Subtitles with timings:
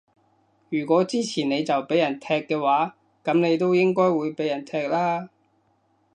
[0.69, 5.29] 如果支持你就畀人踢嘅話，噉你都應該會畀人踢啦